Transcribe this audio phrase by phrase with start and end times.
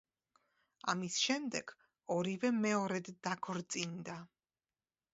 [0.93, 1.75] ამის შემდეგ
[2.17, 4.21] ორივე მეორედ დაქორწინდა.